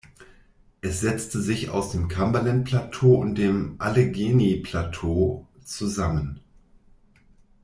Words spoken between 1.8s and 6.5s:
dem Cumberland-Plateau und dem Allegheny-Plateau zusammen.